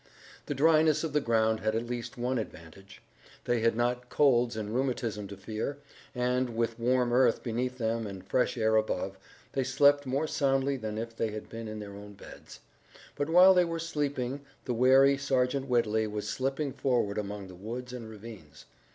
The 0.47 0.55
dryness 0.55 1.03
of 1.03 1.13
the 1.13 1.21
ground 1.21 1.59
had 1.59 1.75
at 1.75 1.85
least 1.85 2.17
one 2.17 2.39
advantage. 2.39 3.03
They 3.45 3.59
had 3.59 3.75
not 3.75 4.09
colds 4.09 4.57
and 4.57 4.73
rheumatism 4.73 5.27
to 5.27 5.37
fear, 5.37 5.77
and, 6.15 6.55
with 6.55 6.79
warm 6.79 7.13
earth 7.13 7.43
beneath 7.43 7.77
them 7.77 8.07
and 8.07 8.25
fresh 8.25 8.57
air 8.57 8.77
above, 8.77 9.19
they 9.51 9.63
slept 9.63 10.07
more 10.07 10.25
soundly 10.25 10.75
than 10.75 10.97
if 10.97 11.15
they 11.15 11.29
had 11.29 11.49
been 11.49 11.67
in 11.67 11.77
their 11.77 11.93
own 11.93 12.13
beds. 12.13 12.61
But 13.15 13.29
while 13.29 13.53
they 13.53 13.63
were 13.63 13.77
sleeping 13.77 14.41
the 14.65 14.73
wary 14.73 15.19
Sergeant 15.19 15.67
Whitley 15.67 16.07
was 16.07 16.27
slipping 16.27 16.73
forward 16.73 17.19
among 17.19 17.47
the 17.47 17.53
woods 17.53 17.93
and 17.93 18.09
ravines. 18.09 18.65